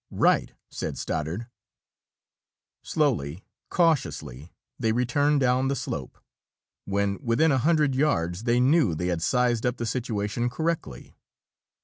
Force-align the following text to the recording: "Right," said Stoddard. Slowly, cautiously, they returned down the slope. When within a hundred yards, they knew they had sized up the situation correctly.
"Right," 0.09 0.51
said 0.71 0.97
Stoddard. 0.97 1.45
Slowly, 2.81 3.43
cautiously, 3.69 4.51
they 4.79 4.91
returned 4.93 5.41
down 5.41 5.67
the 5.67 5.75
slope. 5.75 6.17
When 6.85 7.19
within 7.21 7.51
a 7.51 7.59
hundred 7.59 7.93
yards, 7.93 8.45
they 8.45 8.59
knew 8.59 8.95
they 8.95 9.09
had 9.13 9.21
sized 9.21 9.63
up 9.63 9.77
the 9.77 9.85
situation 9.85 10.49
correctly. 10.49 11.13